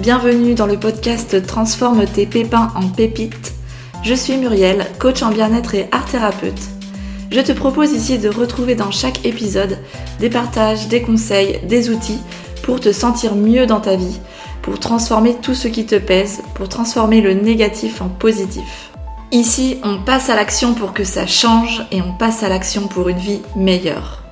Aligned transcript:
bienvenue 0.00 0.54
dans 0.54 0.66
le 0.66 0.78
podcast 0.78 1.46
Transforme 1.46 2.06
tes 2.06 2.24
pépins 2.24 2.72
en 2.74 2.88
pépites. 2.88 3.52
Je 4.02 4.14
suis 4.14 4.38
Muriel, 4.38 4.86
coach 4.98 5.22
en 5.22 5.28
bien-être 5.28 5.74
et 5.74 5.88
art 5.92 6.06
thérapeute. 6.06 6.70
Je 7.30 7.40
te 7.40 7.52
propose 7.52 7.92
ici 7.92 8.18
de 8.18 8.30
retrouver 8.30 8.74
dans 8.74 8.90
chaque 8.90 9.26
épisode 9.26 9.76
des 10.18 10.30
partages, 10.30 10.88
des 10.88 11.02
conseils, 11.02 11.60
des 11.66 11.90
outils 11.90 12.20
pour 12.62 12.80
te 12.80 12.92
sentir 12.92 13.34
mieux 13.34 13.66
dans 13.66 13.80
ta 13.80 13.96
vie, 13.96 14.18
pour 14.62 14.80
transformer 14.80 15.34
tout 15.34 15.54
ce 15.54 15.68
qui 15.68 15.84
te 15.84 15.96
pèse, 15.96 16.40
pour 16.54 16.70
transformer 16.70 17.20
le 17.20 17.34
négatif 17.34 18.00
en 18.00 18.08
positif. 18.08 18.92
Ici, 19.32 19.80
on 19.84 19.98
passe 19.98 20.30
à 20.30 20.34
l'action 20.34 20.72
pour 20.72 20.94
que 20.94 21.04
ça 21.04 21.26
change 21.26 21.84
et 21.92 22.00
on 22.00 22.14
passe 22.14 22.42
à 22.42 22.48
l'action 22.48 22.88
pour 22.88 23.10
une 23.10 23.18
vie 23.18 23.42
meilleure. 23.54 24.29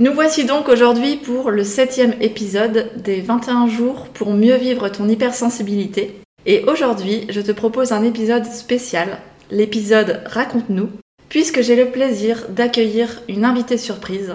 Nous 0.00 0.12
voici 0.12 0.44
donc 0.44 0.68
aujourd'hui 0.68 1.14
pour 1.14 1.52
le 1.52 1.62
septième 1.62 2.16
épisode 2.20 2.90
des 2.96 3.20
21 3.20 3.68
jours 3.68 4.08
pour 4.08 4.32
mieux 4.32 4.56
vivre 4.56 4.88
ton 4.88 5.08
hypersensibilité. 5.08 6.20
Et 6.46 6.64
aujourd'hui, 6.64 7.28
je 7.28 7.40
te 7.40 7.52
propose 7.52 7.92
un 7.92 8.02
épisode 8.02 8.44
spécial, 8.44 9.20
l'épisode 9.52 10.20
Raconte-nous, 10.26 10.88
puisque 11.28 11.60
j'ai 11.60 11.76
le 11.76 11.92
plaisir 11.92 12.46
d'accueillir 12.48 13.22
une 13.28 13.44
invitée 13.44 13.78
surprise, 13.78 14.34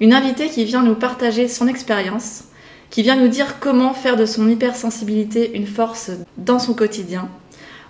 une 0.00 0.14
invitée 0.14 0.48
qui 0.48 0.64
vient 0.64 0.82
nous 0.82 0.94
partager 0.94 1.46
son 1.46 1.68
expérience, 1.68 2.44
qui 2.88 3.02
vient 3.02 3.16
nous 3.16 3.28
dire 3.28 3.60
comment 3.60 3.92
faire 3.92 4.16
de 4.16 4.24
son 4.24 4.48
hypersensibilité 4.48 5.54
une 5.54 5.66
force 5.66 6.10
dans 6.38 6.58
son 6.58 6.72
quotidien, 6.72 7.28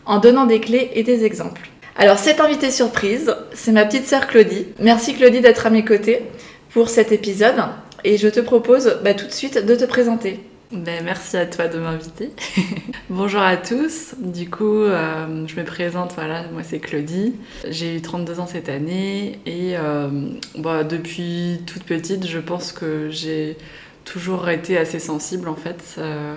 en 0.06 0.18
donnant 0.18 0.46
des 0.46 0.58
clés 0.58 0.90
et 0.94 1.04
des 1.04 1.24
exemples. 1.24 1.70
Alors 1.94 2.18
cette 2.18 2.40
invitée 2.40 2.72
surprise, 2.72 3.32
c'est 3.54 3.72
ma 3.72 3.84
petite 3.84 4.06
sœur 4.06 4.26
Claudie. 4.26 4.66
Merci 4.80 5.14
Claudie 5.14 5.40
d'être 5.40 5.66
à 5.66 5.70
mes 5.70 5.84
côtés 5.84 6.24
pour 6.76 6.90
cet 6.90 7.10
épisode 7.10 7.54
et 8.04 8.18
je 8.18 8.28
te 8.28 8.38
propose 8.38 8.98
bah, 9.02 9.14
tout 9.14 9.24
de 9.24 9.32
suite 9.32 9.64
de 9.64 9.74
te 9.74 9.86
présenter. 9.86 10.40
Ben, 10.70 11.02
merci 11.02 11.38
à 11.38 11.46
toi 11.46 11.68
de 11.68 11.78
m'inviter. 11.78 12.32
Bonjour 13.08 13.40
à 13.40 13.56
tous. 13.56 14.14
Du 14.18 14.50
coup, 14.50 14.82
euh, 14.82 15.46
je 15.46 15.56
me 15.58 15.64
présente, 15.64 16.12
voilà, 16.16 16.44
moi 16.52 16.60
c'est 16.62 16.78
Claudie. 16.78 17.32
J'ai 17.66 17.96
eu 17.96 18.02
32 18.02 18.40
ans 18.40 18.46
cette 18.46 18.68
année 18.68 19.38
et 19.46 19.78
euh, 19.78 20.10
bah, 20.58 20.84
depuis 20.84 21.62
toute 21.66 21.84
petite, 21.84 22.26
je 22.26 22.40
pense 22.40 22.72
que 22.72 23.08
j'ai 23.08 23.56
toujours 24.04 24.46
été 24.50 24.76
assez 24.76 24.98
sensible 24.98 25.48
en 25.48 25.56
fait. 25.56 25.94
Euh, 25.96 26.36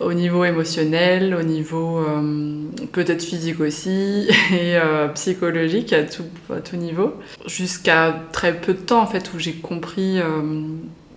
au 0.00 0.12
niveau 0.12 0.44
émotionnel, 0.44 1.34
au 1.34 1.42
niveau 1.42 1.98
euh, 1.98 2.64
peut-être 2.92 3.22
physique 3.22 3.60
aussi, 3.60 4.28
et 4.52 4.76
euh, 4.76 5.08
psychologique 5.08 5.92
à 5.92 6.02
tout, 6.02 6.76
niveau. 6.76 7.14
Jusqu'à 7.46 8.22
très 8.32 8.54
peu 8.54 8.74
de 8.74 8.80
temps 8.80 9.02
en 9.02 9.06
fait 9.06 9.32
où 9.34 9.38
j'ai 9.38 9.54
compris 9.54 10.20
euh, 10.20 10.42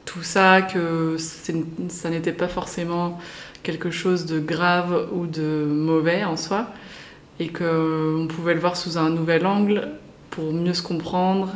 tout 0.06 0.24
ça, 0.24 0.62
que 0.62 1.18
ça 1.18 2.10
n'était 2.10 2.32
pas 2.32 2.48
forcément 2.48 3.20
quelque 3.64 3.92
chose 3.92 4.26
de 4.26 4.40
grave 4.40 5.08
ou 5.12 5.26
de 5.26 5.66
mauvais 5.68 6.24
en 6.24 6.38
soi, 6.38 6.68
et 7.40 7.50
qu'on 7.50 8.28
pouvait 8.30 8.54
le 8.54 8.60
voir 8.60 8.78
sous 8.78 8.98
un 8.98 9.10
nouvel 9.10 9.46
angle 9.46 9.90
pour 10.30 10.54
mieux 10.54 10.74
se 10.74 10.84
comprendre, 10.84 11.50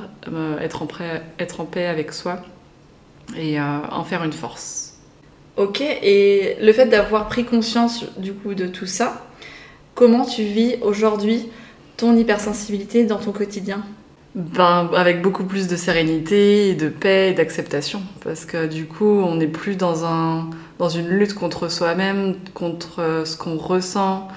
être 0.60 0.82
en 0.82 1.66
paix 1.66 1.86
avec 1.86 2.14
soi 2.14 2.40
et 3.38 3.60
en 3.60 4.04
faire 4.04 4.24
une 4.24 4.34
force. 4.34 4.91
Ok, 5.62 5.80
et 5.82 6.58
le 6.60 6.74
fait 6.74 6.88
d'avoir 6.88 7.28
pris 7.28 7.46
conscience 7.46 8.06
du 8.18 8.34
coup 8.34 8.56
de 8.56 8.66
tout 8.66 8.88
ça, 8.88 9.28
comment 9.94 10.26
tu 10.26 10.42
vis 10.42 10.78
aujourd'hui 10.82 11.50
ton 11.98 12.18
hypersensibilité 12.18 13.06
dans 13.06 13.20
ton 13.20 13.32
quotidien? 13.32 13.84
Ben, 14.34 14.90
avec 14.96 15.22
beaucoup 15.22 15.44
plus 15.44 15.68
de 15.68 15.76
sérénité, 15.76 16.74
de 16.74 16.90
paix 16.90 17.30
et 17.30 17.34
d'acceptation. 17.34 18.02
Parce 18.24 18.46
que 18.46 18.66
du 18.66 18.88
coup, 18.88 19.06
on 19.06 19.36
n'est 19.36 19.46
plus 19.46 19.76
dans, 19.76 20.04
un, 20.04 20.50
dans 20.80 20.90
une 20.90 21.10
lutte 21.10 21.36
contre 21.36 21.70
soi-même, 21.70 22.38
contre 22.56 23.00
euh, 23.00 23.24
ce 23.24 23.38
qu'on 23.38 23.58
ressent, 23.58 24.30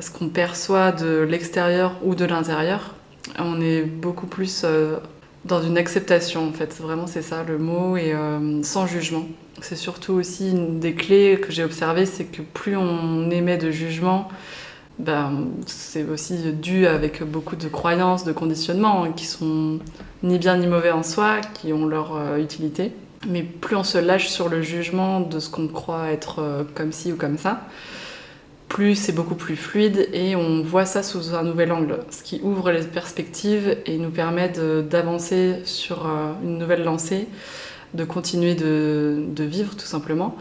ce 0.00 0.12
qu'on 0.12 0.28
perçoit 0.28 0.92
de 0.92 1.26
l'extérieur 1.28 1.96
ou 2.04 2.14
de 2.14 2.24
l'intérieur. 2.24 2.94
On 3.40 3.60
est 3.60 3.82
beaucoup 3.82 4.28
plus 4.28 4.62
euh, 4.64 4.98
dans 5.48 5.62
une 5.62 5.78
acceptation, 5.78 6.48
en 6.48 6.52
fait. 6.52 6.74
Vraiment, 6.80 7.06
c'est 7.06 7.22
ça 7.22 7.42
le 7.42 7.58
mot, 7.58 7.96
et 7.96 8.12
euh, 8.12 8.62
sans 8.62 8.86
jugement. 8.86 9.26
C'est 9.60 9.76
surtout 9.76 10.12
aussi 10.12 10.50
une 10.50 10.78
des 10.78 10.94
clés 10.94 11.40
que 11.40 11.50
j'ai 11.50 11.64
observées, 11.64 12.06
c'est 12.06 12.24
que 12.24 12.42
plus 12.42 12.76
on 12.76 13.30
émet 13.30 13.56
de 13.56 13.70
jugement, 13.72 14.28
ben, 14.98 15.48
c'est 15.66 16.04
aussi 16.04 16.52
dû 16.52 16.86
avec 16.86 17.22
beaucoup 17.22 17.56
de 17.56 17.68
croyances, 17.68 18.24
de 18.24 18.32
conditionnements 18.32 19.04
hein, 19.04 19.12
qui 19.14 19.26
sont 19.26 19.78
ni 20.22 20.38
bien 20.38 20.56
ni 20.56 20.66
mauvais 20.66 20.90
en 20.90 21.02
soi, 21.02 21.40
qui 21.54 21.72
ont 21.72 21.86
leur 21.86 22.16
euh, 22.16 22.38
utilité. 22.38 22.92
Mais 23.28 23.42
plus 23.42 23.74
on 23.74 23.84
se 23.84 23.98
lâche 23.98 24.28
sur 24.28 24.48
le 24.48 24.62
jugement 24.62 25.20
de 25.20 25.40
ce 25.40 25.50
qu'on 25.50 25.66
croit 25.66 26.10
être 26.10 26.40
euh, 26.40 26.62
comme 26.74 26.92
ci 26.92 27.12
ou 27.12 27.16
comme 27.16 27.38
ça, 27.38 27.62
plus 28.68 28.94
c'est 28.94 29.12
beaucoup 29.12 29.34
plus 29.34 29.56
fluide 29.56 30.08
et 30.12 30.36
on 30.36 30.62
voit 30.62 30.84
ça 30.84 31.02
sous 31.02 31.34
un 31.34 31.42
nouvel 31.42 31.72
angle, 31.72 32.00
ce 32.10 32.22
qui 32.22 32.40
ouvre 32.42 32.70
les 32.70 32.82
perspectives 32.82 33.78
et 33.86 33.96
nous 33.98 34.10
permet 34.10 34.50
d'avancer 34.50 35.56
sur 35.64 36.06
euh, 36.06 36.32
une 36.42 36.58
nouvelle 36.58 36.84
lancée 36.84 37.26
de 37.94 38.04
continuer 38.04 38.54
de, 38.54 39.24
vivre 39.38 39.74
tout 39.74 39.86
simplement. 39.86 40.36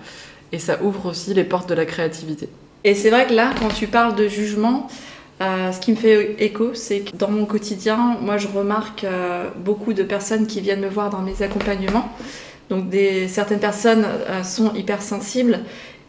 Et 0.51 0.59
ça 0.59 0.81
ouvre 0.81 1.07
aussi 1.07 1.33
les 1.33 1.43
portes 1.43 1.69
de 1.69 1.73
la 1.73 1.85
créativité. 1.85 2.49
Et 2.83 2.95
c'est 2.95 3.09
vrai 3.09 3.27
que 3.27 3.33
là, 3.33 3.51
quand 3.59 3.69
tu 3.69 3.87
parles 3.87 4.15
de 4.15 4.27
jugement, 4.27 4.87
euh, 5.41 5.71
ce 5.71 5.79
qui 5.79 5.91
me 5.91 5.97
fait 5.97 6.35
écho, 6.39 6.73
c'est 6.73 7.01
que 7.01 7.15
dans 7.15 7.29
mon 7.29 7.45
quotidien, 7.45 8.17
moi 8.21 8.37
je 8.37 8.47
remarque 8.47 9.03
euh, 9.03 9.49
beaucoup 9.57 9.93
de 9.93 10.03
personnes 10.03 10.47
qui 10.47 10.61
viennent 10.61 10.81
me 10.81 10.89
voir 10.89 11.09
dans 11.09 11.21
mes 11.21 11.41
accompagnements. 11.41 12.09
Donc 12.69 12.89
des, 12.89 13.27
certaines 13.27 13.59
personnes 13.59 14.05
euh, 14.05 14.43
sont 14.43 14.73
hypersensibles 14.73 15.59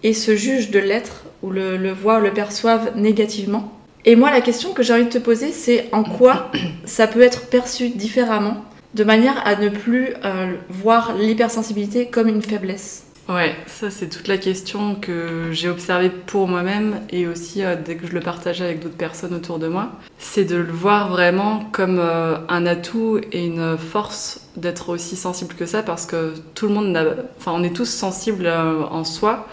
et 0.03 0.13
se 0.13 0.37
jugent 0.37 0.71
de 0.71 0.79
l'être 0.79 1.25
ou 1.43 1.51
le, 1.51 1.77
le 1.77 1.93
voient, 1.93 2.21
le 2.21 2.33
perçoivent 2.33 2.93
négativement. 2.97 3.73
Et 4.05 4.17
moi, 4.17 4.31
la 4.31 4.41
question 4.41 4.73
que 4.73 4.83
j'ai 4.83 4.95
envie 4.95 5.05
de 5.05 5.11
te 5.11 5.19
poser, 5.19 5.53
c'est 5.53 5.89
en 5.93 6.03
quoi 6.03 6.51
ça 6.85 7.07
peut 7.07 7.23
être 7.23 7.47
perçu 7.49 7.91
différemment 7.91 8.65
de 8.95 9.05
manière 9.05 9.47
à 9.47 9.57
ne 9.57 9.69
plus 9.69 10.15
euh, 10.25 10.55
voir 10.71 11.15
l'hypersensibilité 11.17 12.07
comme 12.07 12.29
une 12.29 12.43
faiblesse. 12.43 13.05
Ouais, 13.29 13.55
ça 13.67 13.91
c'est 13.91 14.09
toute 14.09 14.27
la 14.27 14.39
question 14.39 14.95
que 14.95 15.51
j'ai 15.53 15.69
observée 15.69 16.09
pour 16.09 16.49
moi-même 16.49 17.03
et 17.11 17.27
aussi 17.27 17.63
euh, 17.63 17.77
dès 17.77 17.97
que 17.97 18.07
je 18.07 18.13
le 18.13 18.21
partage 18.21 18.63
avec 18.63 18.81
d'autres 18.81 18.97
personnes 18.97 19.35
autour 19.35 19.59
de 19.59 19.69
moi, 19.69 19.91
c'est 20.19 20.45
de 20.45 20.57
le 20.57 20.73
voir 20.73 21.11
vraiment 21.11 21.69
comme 21.71 21.99
euh, 21.99 22.39
un 22.49 22.65
atout 22.65 23.21
et 23.33 23.45
une 23.45 23.77
force 23.77 24.41
d'être 24.57 24.89
aussi 24.89 25.15
sensible 25.15 25.55
que 25.55 25.67
ça 25.67 25.83
parce 25.83 26.07
que 26.07 26.33
tout 26.55 26.69
le 26.69 26.75
monde, 26.75 27.17
enfin 27.39 27.53
on 27.55 27.63
est 27.63 27.77
tous 27.77 27.85
sensibles 27.91 28.49
en 28.49 29.05
soi, 29.05 29.47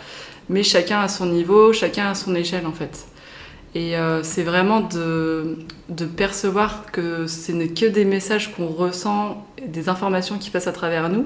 mais 0.50 0.63
chacun 0.63 1.00
à 1.00 1.07
son 1.07 1.25
niveau, 1.28 1.73
chacun 1.73 2.09
à 2.09 2.16
son 2.16 2.35
échelle 2.35 2.66
en 2.66 2.72
fait. 2.72 3.06
Et 3.73 3.97
euh, 3.97 4.23
c'est 4.23 4.44
vraiment 4.44 4.79
de, 4.79 5.57
de, 5.89 6.06
percevoir 6.06 6.85
que 6.94 7.28
ce 7.28 7.51
n'est 7.51 7.67
que 7.67 7.85
des 7.85 8.06
messages 8.06 8.53
qu'on 8.56 8.67
ressent, 8.67 9.45
des 9.67 9.89
informations 9.89 10.38
qui 10.38 10.50
passent 10.50 10.67
à 10.67 10.72
travers 10.72 11.09
nous, 11.09 11.25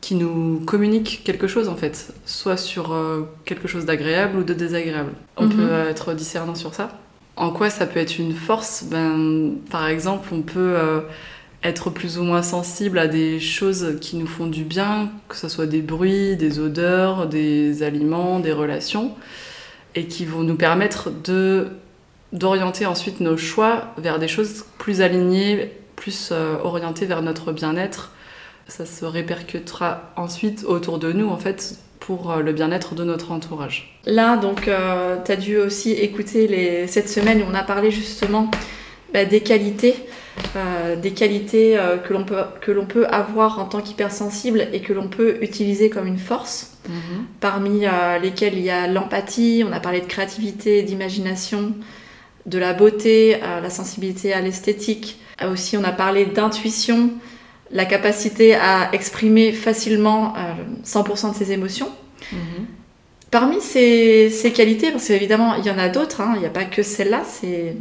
qui 0.00 0.14
nous 0.14 0.62
communiquent 0.64 1.20
quelque 1.24 1.46
chose 1.46 1.68
en 1.68 1.76
fait, 1.76 2.14
soit 2.24 2.56
sur 2.56 2.92
euh, 2.92 3.28
quelque 3.44 3.68
chose 3.68 3.84
d'agréable 3.84 4.38
ou 4.38 4.44
de 4.44 4.54
désagréable. 4.54 5.12
On 5.36 5.44
mhm. 5.44 5.56
peut 5.56 5.72
être 5.90 6.14
discernant 6.14 6.54
sur 6.54 6.74
ça. 6.74 6.98
En 7.36 7.50
quoi 7.50 7.68
ça 7.68 7.86
peut 7.86 8.00
être 8.00 8.18
une 8.18 8.34
force? 8.34 8.84
Ben, 8.84 9.52
Par 9.70 9.86
exemple, 9.86 10.28
on 10.32 10.40
peut 10.40 10.74
euh, 10.76 11.00
être 11.62 11.90
plus 11.90 12.18
ou 12.18 12.22
moins 12.22 12.42
sensible 12.42 12.98
à 12.98 13.06
des 13.06 13.38
choses 13.38 13.98
qui 14.00 14.16
nous 14.16 14.26
font 14.26 14.46
du 14.46 14.64
bien, 14.64 15.10
que 15.28 15.36
ce 15.36 15.48
soit 15.48 15.66
des 15.66 15.82
bruits, 15.82 16.36
des 16.36 16.58
odeurs, 16.58 17.26
des 17.26 17.82
aliments, 17.82 18.40
des 18.40 18.52
relations, 18.52 19.14
et 19.94 20.06
qui 20.06 20.24
vont 20.24 20.42
nous 20.42 20.56
permettre 20.56 21.10
de 21.10 21.68
d'orienter 22.32 22.86
ensuite 22.86 23.18
nos 23.18 23.36
choix 23.36 23.92
vers 23.98 24.20
des 24.20 24.28
choses 24.28 24.64
plus 24.78 25.00
alignées, 25.00 25.72
plus 25.96 26.30
euh, 26.30 26.56
orientées 26.62 27.06
vers 27.06 27.22
notre 27.22 27.52
bien-être. 27.52 28.12
Ça 28.68 28.86
se 28.86 29.04
répercutera 29.04 30.12
ensuite 30.16 30.64
autour 30.64 31.00
de 31.00 31.12
nous, 31.12 31.28
en 31.28 31.38
fait, 31.38 31.78
pour 31.98 32.30
euh, 32.30 32.40
le 32.40 32.52
bien-être 32.52 32.94
de 32.94 33.02
notre 33.02 33.32
entourage. 33.32 33.98
Là, 34.06 34.36
donc, 34.36 34.68
euh, 34.68 35.16
tu 35.24 35.32
as 35.32 35.36
dû 35.36 35.56
aussi 35.58 35.90
écouter 35.90 36.86
cette 36.86 37.08
semaine 37.08 37.42
où 37.42 37.46
on 37.50 37.54
a 37.54 37.64
parlé 37.64 37.90
justement 37.90 38.48
bah, 39.12 39.24
des 39.24 39.40
qualités, 39.40 39.96
des 41.02 41.12
qualités 41.12 41.78
que 42.04 42.12
l'on 42.12 42.24
peut, 42.24 42.42
que 42.60 42.72
l'on 42.72 42.86
peut 42.86 43.06
avoir 43.06 43.58
en 43.58 43.66
tant 43.66 43.80
qu'hypersensible 43.80 44.66
et 44.72 44.80
que 44.80 44.92
l'on 44.92 45.08
peut 45.08 45.38
utiliser 45.42 45.90
comme 45.90 46.06
une 46.06 46.18
force, 46.18 46.78
mhm. 46.88 47.26
parmi 47.40 47.82
lesquelles 48.20 48.54
il 48.54 48.64
y 48.64 48.70
a 48.70 48.86
l'empathie, 48.86 49.64
on 49.66 49.72
a 49.72 49.80
parlé 49.80 50.00
de 50.00 50.06
créativité, 50.06 50.82
d'imagination, 50.82 51.74
de 52.46 52.58
la 52.58 52.72
beauté, 52.72 53.38
la 53.40 53.70
sensibilité 53.70 54.32
à 54.32 54.40
l'esthétique. 54.40 55.20
Aussi, 55.48 55.76
on 55.76 55.84
a 55.84 55.92
parlé 55.92 56.26
d'intuition, 56.26 57.10
la 57.70 57.84
capacité 57.84 58.54
à 58.54 58.92
exprimer 58.92 59.52
facilement 59.52 60.34
100% 60.84 61.26
euh, 61.26 61.30
de 61.30 61.36
ses 61.36 61.52
émotions. 61.52 61.90
Mhm. 62.32 62.66
Parmi 63.30 63.60
ces, 63.60 64.52
qualités, 64.54 64.90
parce 64.90 65.06
qu'évidemment, 65.06 65.54
il 65.54 65.64
y 65.64 65.70
en 65.70 65.78
a 65.78 65.88
d'autres, 65.88 66.20
hein, 66.20 66.32
il 66.34 66.40
n'y 66.40 66.46
a 66.46 66.50
pas 66.50 66.64
que 66.64 66.82
celle-là, 66.82 67.22
c'est, 67.24 67.76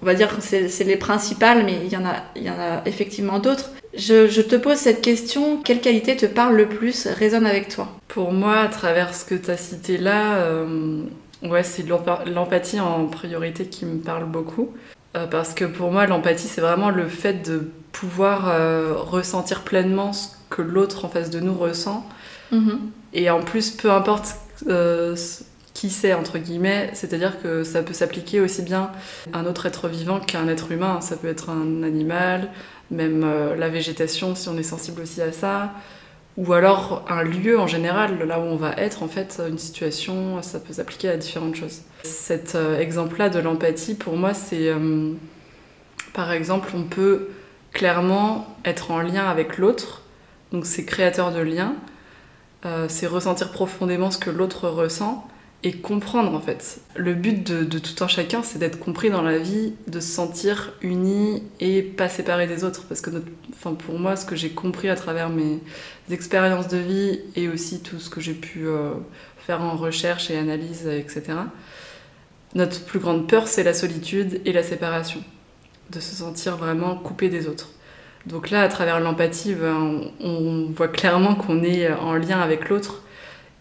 on 0.00 0.06
va 0.06 0.14
dire 0.14 0.34
que 0.34 0.40
c'est 0.40 0.84
les 0.84 0.96
principales, 0.96 1.64
mais 1.66 1.80
il 1.84 1.92
y, 1.92 1.98
en 1.98 2.06
a, 2.06 2.14
il 2.34 2.44
y 2.44 2.50
en 2.50 2.58
a 2.58 2.82
effectivement 2.86 3.40
d'autres. 3.40 3.70
Je, 3.94 4.40
te 4.40 4.56
pose 4.56 4.78
cette 4.78 5.02
question, 5.02 5.58
quelle 5.58 5.80
qualité 5.80 6.16
te 6.16 6.24
parle 6.24 6.56
le 6.56 6.66
plus, 6.66 7.06
résonne 7.06 7.44
avec 7.44 7.68
toi? 7.68 7.88
Pour 8.08 8.32
moi, 8.32 8.60
à 8.60 8.68
travers 8.68 9.14
ce 9.14 9.26
que 9.26 9.34
tu 9.34 9.50
as 9.50 9.58
cité 9.58 9.98
là, 9.98 10.36
euh, 10.36 11.02
ouais, 11.42 11.62
c'est 11.62 11.84
l'empathie 11.86 12.80
en 12.80 13.06
priorité 13.06 13.66
qui 13.66 13.84
me 13.84 13.98
parle 13.98 14.24
beaucoup. 14.24 14.70
Euh, 15.16 15.26
parce 15.26 15.54
que 15.54 15.64
pour 15.64 15.90
moi, 15.90 16.06
l'empathie, 16.06 16.46
c'est 16.46 16.60
vraiment 16.60 16.90
le 16.90 17.08
fait 17.08 17.46
de 17.46 17.68
pouvoir 17.92 18.48
euh, 18.48 18.94
ressentir 18.96 19.62
pleinement 19.62 20.12
ce 20.12 20.28
que 20.48 20.62
l'autre 20.62 21.04
en 21.04 21.08
face 21.08 21.30
de 21.30 21.40
nous 21.40 21.54
ressent. 21.54 22.06
Mm-hmm. 22.52 22.78
Et 23.14 23.28
en 23.28 23.40
plus, 23.40 23.70
peu 23.70 23.90
importe 23.90 24.36
qui 25.74 25.88
c'est, 25.90 26.12
entre 26.14 26.38
guillemets, 26.38 26.90
c'est-à-dire 26.92 27.40
que 27.40 27.64
ça 27.64 27.82
peut 27.82 27.94
s'appliquer 27.94 28.40
aussi 28.40 28.62
bien 28.62 28.90
à 29.32 29.38
un 29.38 29.46
autre 29.46 29.66
être 29.66 29.88
vivant 29.88 30.20
qu'à 30.20 30.40
un 30.40 30.48
être 30.48 30.72
humain. 30.72 31.00
Ça 31.00 31.16
peut 31.16 31.28
être 31.28 31.48
un 31.48 31.82
animal, 31.82 32.50
même 32.90 33.22
euh, 33.24 33.56
la 33.56 33.68
végétation 33.68 34.34
si 34.34 34.48
on 34.48 34.58
est 34.58 34.62
sensible 34.62 35.02
aussi 35.02 35.22
à 35.22 35.32
ça, 35.32 35.72
ou 36.36 36.52
alors 36.52 37.04
un 37.08 37.22
lieu 37.22 37.58
en 37.58 37.66
général, 37.66 38.18
là 38.26 38.40
où 38.40 38.42
on 38.42 38.56
va 38.56 38.72
être, 38.72 39.02
en 39.02 39.08
fait, 39.08 39.40
une 39.48 39.58
situation, 39.58 40.42
ça 40.42 40.60
peut 40.60 40.72
s'appliquer 40.72 41.08
à 41.08 41.16
différentes 41.16 41.54
choses. 41.54 41.80
Cet 42.02 42.54
euh, 42.54 42.78
exemple-là 42.78 43.28
de 43.28 43.38
l'empathie, 43.38 43.94
pour 43.94 44.16
moi, 44.16 44.34
c'est, 44.34 44.68
euh, 44.68 45.12
par 46.12 46.32
exemple, 46.32 46.70
on 46.74 46.82
peut 46.82 47.28
clairement 47.72 48.54
être 48.64 48.90
en 48.90 49.00
lien 49.00 49.24
avec 49.24 49.56
l'autre, 49.58 50.02
donc 50.52 50.66
c'est 50.66 50.84
créateur 50.84 51.32
de 51.32 51.40
liens, 51.40 51.74
c'est 52.88 53.06
ressentir 53.06 53.52
profondément 53.52 54.10
ce 54.10 54.18
que 54.18 54.30
l'autre 54.30 54.68
ressent, 54.68 55.26
et 55.62 55.72
comprendre 55.72 56.34
en 56.34 56.40
fait. 56.40 56.80
Le 56.96 57.14
but 57.14 57.42
de, 57.42 57.78
tout 57.78 58.02
un 58.02 58.08
chacun, 58.08 58.42
c'est 58.42 58.58
d'être 58.58 58.78
compris 58.78 59.10
dans 59.10 59.22
la 59.22 59.38
vie, 59.38 59.74
de 59.88 60.00
se 60.00 60.08
sentir 60.08 60.72
uni 60.80 61.42
et 61.60 61.82
pas 61.82 62.08
séparé 62.08 62.46
des 62.46 62.64
autres. 62.64 62.86
Parce 62.86 63.00
que 63.00 63.10
enfin, 63.52 63.74
pour 63.74 63.98
moi, 63.98 64.16
ce 64.16 64.24
que 64.24 64.36
j'ai 64.36 64.50
compris 64.50 64.88
à 64.88 64.96
travers 64.96 65.28
mes 65.28 65.58
expériences 66.10 66.68
de 66.68 66.78
vie 66.78 67.20
et 67.36 67.48
aussi 67.48 67.82
tout 67.82 67.98
ce 67.98 68.08
que 68.08 68.20
j'ai 68.20 68.34
pu 68.34 68.66
euh, 68.66 68.92
faire 69.38 69.60
en 69.60 69.76
recherche 69.76 70.30
et 70.30 70.38
analyse, 70.38 70.86
etc., 70.86 71.38
notre 72.54 72.84
plus 72.84 72.98
grande 72.98 73.28
peur, 73.28 73.46
c'est 73.46 73.62
la 73.62 73.74
solitude 73.74 74.40
et 74.44 74.52
la 74.52 74.64
séparation. 74.64 75.22
De 75.90 76.00
se 76.00 76.16
sentir 76.16 76.56
vraiment 76.56 76.96
coupé 76.96 77.28
des 77.28 77.46
autres. 77.46 77.70
Donc 78.26 78.50
là, 78.50 78.62
à 78.62 78.68
travers 78.68 79.00
l'empathie, 79.00 79.54
ben, 79.54 80.02
on 80.20 80.66
voit 80.74 80.88
clairement 80.88 81.34
qu'on 81.34 81.62
est 81.62 81.90
en 81.92 82.14
lien 82.14 82.40
avec 82.40 82.68
l'autre 82.68 83.02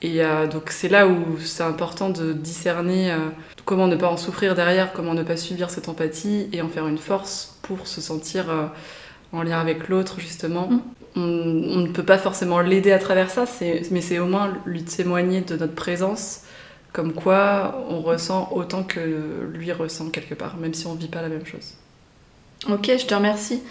et 0.01 0.23
euh, 0.23 0.47
donc 0.47 0.69
c'est 0.69 0.87
là 0.87 1.07
où 1.07 1.37
c'est 1.39 1.63
important 1.63 2.09
de 2.09 2.31
discerner 2.31 3.11
euh, 3.11 3.17
comment 3.65 3.87
ne 3.87 3.97
pas 3.97 4.07
en 4.07 4.17
souffrir 4.17 4.55
derrière, 4.55 4.93
comment 4.93 5.13
ne 5.13 5.23
pas 5.23 5.35
subir 5.35 5.69
cette 5.69 5.89
empathie 5.89 6.47
et 6.53 6.61
en 6.61 6.69
faire 6.69 6.87
une 6.87 6.97
force 6.97 7.59
pour 7.63 7.85
se 7.85 7.99
sentir 7.99 8.49
euh, 8.49 8.67
en 9.33 9.43
lien 9.43 9.59
avec 9.59 9.89
l'autre 9.89 10.19
justement. 10.19 10.69
Mm. 10.69 10.81
On, 11.15 11.21
ne 11.21 11.87
peut 11.87 12.03
pas 12.03 12.17
forcément 12.17 12.61
l'aider 12.61 12.91
à 12.91 12.99
travers 12.99 13.29
ça, 13.29 13.43
mais 13.91 14.01
c'est 14.01 14.19
au 14.19 14.27
moins 14.27 14.53
lui 14.65 14.83
témoigner 14.83 15.41
de 15.41 15.57
notre 15.57 15.73
présence, 15.73 16.43
comme 16.93 17.13
quoi 17.13 17.83
on 17.89 17.99
ressent 18.01 18.47
autant 18.53 18.83
que 18.83 18.99
lui 19.51 19.71
ressent 19.71 20.11
quelque 20.11 20.35
part, 20.35 20.55
même 20.57 20.73
si 20.73 20.85
on 20.85 20.93
ne 20.93 20.99
vit 20.99 21.07
pas 21.07 21.23
la 21.23 21.29
même 21.29 21.45
chose. 21.45 21.73
Ok, 22.67 22.91
je 22.97 23.05
te 23.05 23.13
remercie. 23.13 23.61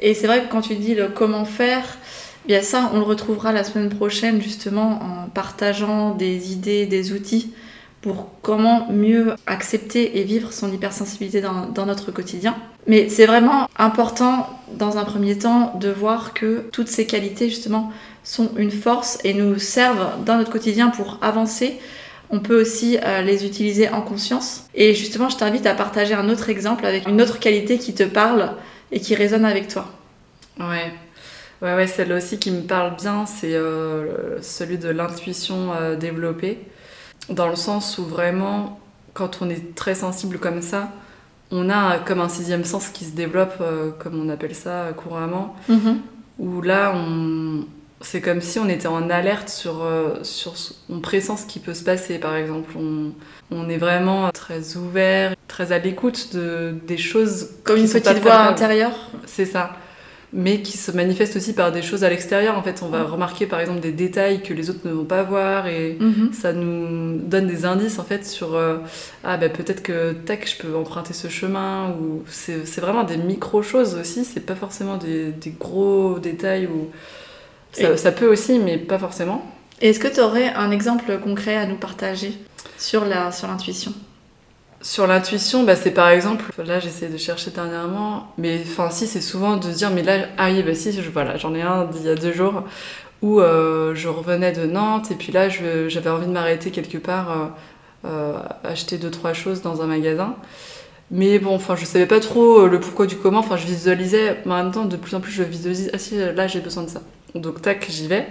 Et 0.00 0.14
c'est 0.14 0.26
vrai 0.26 0.42
que 0.42 0.50
quand 0.50 0.62
tu 0.62 0.74
dis 0.74 0.94
le 0.94 1.08
comment 1.08 1.44
faire, 1.44 1.98
Bien 2.46 2.60
ça, 2.60 2.90
on 2.92 2.98
le 2.98 3.04
retrouvera 3.04 3.52
la 3.52 3.62
semaine 3.62 3.88
prochaine 3.88 4.42
justement 4.42 4.98
en 5.00 5.28
partageant 5.28 6.12
des 6.12 6.52
idées, 6.52 6.86
des 6.86 7.12
outils 7.12 7.54
pour 8.00 8.30
comment 8.42 8.88
mieux 8.90 9.36
accepter 9.46 10.18
et 10.18 10.24
vivre 10.24 10.52
son 10.52 10.72
hypersensibilité 10.72 11.40
dans 11.40 11.86
notre 11.86 12.10
quotidien. 12.10 12.56
Mais 12.88 13.08
c'est 13.08 13.26
vraiment 13.26 13.68
important 13.78 14.48
dans 14.76 14.98
un 14.98 15.04
premier 15.04 15.38
temps 15.38 15.78
de 15.78 15.88
voir 15.88 16.34
que 16.34 16.68
toutes 16.72 16.88
ces 16.88 17.06
qualités 17.06 17.48
justement 17.48 17.92
sont 18.24 18.50
une 18.56 18.72
force 18.72 19.18
et 19.22 19.34
nous 19.34 19.60
servent 19.60 20.24
dans 20.24 20.36
notre 20.36 20.50
quotidien 20.50 20.88
pour 20.88 21.18
avancer. 21.22 21.78
On 22.34 22.38
peut 22.38 22.58
aussi 22.58 22.98
euh, 23.04 23.20
les 23.20 23.44
utiliser 23.44 23.90
en 23.90 24.00
conscience. 24.00 24.64
Et 24.74 24.94
justement, 24.94 25.28
je 25.28 25.36
t'invite 25.36 25.66
à 25.66 25.74
partager 25.74 26.14
un 26.14 26.30
autre 26.30 26.48
exemple 26.48 26.86
avec 26.86 27.06
une 27.06 27.20
autre 27.20 27.38
qualité 27.38 27.76
qui 27.76 27.92
te 27.92 28.04
parle 28.04 28.52
et 28.90 29.00
qui 29.00 29.14
résonne 29.14 29.44
avec 29.44 29.68
toi. 29.68 29.86
Ouais, 30.58 30.92
Ouais, 31.60 31.76
ouais, 31.76 31.86
celle 31.86 32.12
aussi 32.12 32.38
qui 32.38 32.50
me 32.50 32.62
parle 32.62 32.96
bien, 32.96 33.24
c'est 33.24 33.54
euh, 33.54 34.42
celui 34.42 34.78
de 34.78 34.88
l'intuition 34.88 35.72
euh, 35.74 35.94
développée. 35.94 36.58
Dans 37.28 37.48
le 37.48 37.54
sens 37.54 37.98
où 37.98 38.04
vraiment, 38.04 38.80
quand 39.14 39.38
on 39.42 39.48
est 39.48 39.76
très 39.76 39.94
sensible 39.94 40.38
comme 40.38 40.60
ça, 40.60 40.90
on 41.52 41.70
a 41.70 41.98
comme 41.98 42.20
un 42.20 42.28
sixième 42.28 42.64
sens 42.64 42.88
qui 42.88 43.04
se 43.04 43.14
développe, 43.14 43.62
comme 44.00 44.20
on 44.20 44.28
appelle 44.30 44.54
ça 44.54 44.88
couramment, 44.96 45.54
mm-hmm. 45.70 45.96
où 46.38 46.62
là, 46.62 46.94
on... 46.96 47.64
c'est 48.02 48.20
comme 48.20 48.40
si 48.40 48.58
on 48.58 48.68
était 48.68 48.88
en 48.88 49.10
alerte 49.10 49.48
sur, 49.48 49.86
sur. 50.22 50.54
On 50.90 51.00
pressent 51.00 51.36
ce 51.36 51.46
qui 51.46 51.58
peut 51.58 51.74
se 51.74 51.84
passer, 51.84 52.18
par 52.18 52.36
exemple. 52.36 52.74
On, 52.76 53.12
on 53.50 53.68
est 53.68 53.78
vraiment 53.78 54.30
très 54.30 54.76
ouvert, 54.76 55.34
très 55.48 55.72
à 55.72 55.78
l'écoute 55.78 56.34
de, 56.34 56.74
des 56.86 56.98
choses. 56.98 57.50
Comme 57.64 57.78
une 57.78 57.88
petite 57.88 58.18
voix 58.18 58.40
intérieure 58.40 59.10
C'est 59.26 59.46
ça 59.46 59.72
mais 60.32 60.62
qui 60.62 60.78
se 60.78 60.90
manifeste 60.92 61.36
aussi 61.36 61.52
par 61.52 61.72
des 61.72 61.82
choses 61.82 62.04
à 62.04 62.08
l'extérieur. 62.08 62.56
En 62.56 62.62
fait, 62.62 62.82
on 62.82 62.88
va 62.88 63.04
remarquer 63.04 63.46
par 63.46 63.60
exemple 63.60 63.80
des 63.80 63.92
détails 63.92 64.42
que 64.42 64.54
les 64.54 64.70
autres 64.70 64.86
ne 64.86 64.92
vont 64.92 65.04
pas 65.04 65.22
voir 65.22 65.66
et 65.66 65.98
mhm. 66.00 66.32
ça 66.32 66.54
nous 66.54 67.18
donne 67.18 67.46
des 67.46 67.66
indices 67.66 67.98
en 67.98 68.04
fait 68.04 68.24
sur 68.24 68.54
euh, 68.54 68.78
ah 69.24 69.36
ben 69.36 69.52
peut-être 69.52 69.82
que 69.82 70.12
tac 70.12 70.48
je 70.48 70.56
peux 70.56 70.74
emprunter 70.74 71.12
ce 71.12 71.28
chemin 71.28 71.90
ou 71.90 72.22
c'est 72.28 72.80
vraiment 72.80 73.04
des 73.04 73.18
micro 73.18 73.62
choses 73.62 73.94
aussi. 73.94 74.24
C'est 74.24 74.46
pas 74.46 74.54
forcément 74.54 74.96
des, 74.96 75.34
gros 75.58 76.18
détails 76.18 76.66
ou 76.66 76.88
ça, 77.72 77.96
ça, 77.96 78.12
peut 78.12 78.30
aussi, 78.30 78.58
mais 78.58 78.78
pas 78.78 78.98
forcément. 78.98 79.44
Est-ce 79.80 79.98
que 79.98 80.08
tu 80.08 80.20
aurais 80.20 80.52
un 80.54 80.70
exemple 80.70 81.18
concret 81.18 81.56
à 81.56 81.66
nous 81.66 81.76
partager 81.76 82.38
sur 82.78 83.04
l'intuition? 83.04 83.92
Sur 84.80 85.06
l'intuition, 85.06 85.62
bah, 85.62 85.76
c'est 85.76 85.92
par 85.92 86.08
exemple, 86.08 86.52
là 86.64 86.80
j'essaie 86.80 87.08
de 87.08 87.16
chercher 87.16 87.52
dernièrement, 87.52 88.32
mais 88.36 88.60
enfin 88.64 88.90
si 88.90 89.06
c'est 89.06 89.20
souvent 89.20 89.56
de 89.56 89.70
dire, 89.70 89.90
mais 89.90 90.02
là, 90.02 90.26
ah 90.38 90.50
oui, 90.50 90.62
bah 90.64 90.74
si, 90.74 90.92
je, 90.92 91.08
voilà, 91.08 91.36
j'en 91.36 91.54
ai 91.54 91.62
un 91.62 91.84
d'il 91.84 92.02
y 92.02 92.08
a 92.08 92.16
deux 92.16 92.32
jours 92.32 92.64
où 93.22 93.40
euh, 93.40 93.94
je 93.94 94.08
revenais 94.08 94.52
de 94.52 94.66
Nantes 94.66 95.12
et 95.12 95.14
puis 95.14 95.32
là 95.32 95.48
j'avais 95.48 96.10
envie 96.10 96.26
de 96.26 96.32
m'arrêter 96.32 96.72
quelque 96.72 96.98
part, 96.98 97.30
euh, 97.30 97.46
euh, 98.06 98.38
acheter 98.64 98.98
deux 98.98 99.10
trois 99.10 99.32
choses 99.32 99.62
dans 99.62 99.82
un 99.82 99.86
magasin. 99.86 100.34
Mais 101.12 101.38
bon, 101.38 101.54
enfin, 101.54 101.76
je 101.76 101.84
savais 101.84 102.06
pas 102.06 102.20
trop 102.20 102.66
le 102.66 102.80
pourquoi 102.80 103.06
du 103.06 103.16
comment. 103.16 103.38
Enfin, 103.38 103.56
je 103.56 103.66
visualisais. 103.66 104.38
Mais 104.46 104.52
en 104.52 104.64
même 104.64 104.72
temps, 104.72 104.86
de 104.86 104.96
plus 104.96 105.14
en 105.14 105.20
plus, 105.20 105.32
je 105.32 105.42
visualise. 105.42 105.90
Ah 105.92 105.98
si, 105.98 106.16
là, 106.16 106.46
j'ai 106.48 106.60
besoin 106.60 106.82
de 106.84 106.88
ça. 106.90 107.02
Donc, 107.34 107.62
tac, 107.62 107.86
j'y 107.88 108.08
vais. 108.08 108.26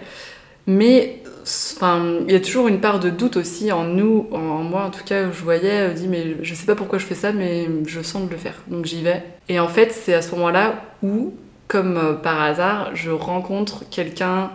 Mais 0.67 1.21
Enfin, 1.41 2.19
il 2.27 2.31
y 2.31 2.35
a 2.35 2.39
toujours 2.39 2.67
une 2.67 2.79
part 2.79 2.99
de 2.99 3.09
doute 3.09 3.37
aussi 3.37 3.71
en 3.71 3.83
nous, 3.83 4.27
en, 4.31 4.63
moi 4.63 4.83
en 4.83 4.89
tout 4.91 5.03
cas, 5.03 5.27
où 5.27 5.33
je 5.33 5.43
voyais, 5.43 5.89
je 5.89 5.93
dis 5.93 6.07
mais 6.07 6.38
je 6.41 6.53
sais 6.53 6.65
pas 6.65 6.75
pourquoi 6.75 7.00
je 7.00 7.05
fais 7.05 7.15
ça, 7.15 7.31
mais 7.31 7.67
je 7.88 8.01
sens 8.01 8.27
de 8.27 8.31
le 8.31 8.38
faire, 8.38 8.55
donc 8.67 8.85
j'y 8.85 9.01
vais. 9.01 9.23
Et 9.50 9.59
en 9.59 9.67
fait, 9.67 9.91
c'est 9.91 10.13
à 10.13 10.21
ce 10.21 10.35
moment-là 10.35 10.83
où, 11.03 11.33
comme 11.67 11.97
euh, 11.97 12.13
par 12.13 12.41
hasard, 12.41 12.91
je 12.95 13.09
rencontre 13.09 13.83
quelqu'un 13.89 14.51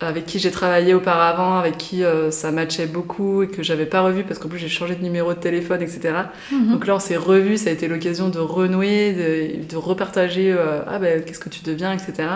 avec 0.00 0.26
qui 0.26 0.38
j'ai 0.38 0.50
travaillé 0.50 0.94
auparavant, 0.94 1.58
avec 1.58 1.76
qui 1.76 2.04
euh, 2.04 2.30
ça 2.30 2.52
matchait 2.52 2.86
beaucoup 2.86 3.42
et 3.42 3.48
que 3.48 3.62
j'avais 3.62 3.86
pas 3.86 4.00
revu 4.02 4.22
parce 4.22 4.38
qu'en 4.38 4.48
plus 4.48 4.58
j'ai 4.58 4.68
changé 4.68 4.94
de 4.94 5.02
numéro 5.02 5.34
de 5.34 5.38
téléphone, 5.38 5.82
etc. 5.82 6.14
Mhm. 6.52 6.72
Donc 6.72 6.86
là 6.86 6.96
on 6.96 7.00
s'est 7.00 7.16
revu, 7.16 7.56
ça 7.56 7.70
a 7.70 7.72
été 7.72 7.88
l'occasion 7.88 8.28
de 8.28 8.38
renouer, 8.38 9.64
de, 9.68 9.76
repartager 9.76 10.52
euh, 10.52 10.82
ah 10.86 10.98
ben 10.98 11.22
qu'est-ce 11.24 11.40
que 11.40 11.48
tu 11.48 11.62
deviens, 11.64 11.92
etc. 11.92 12.28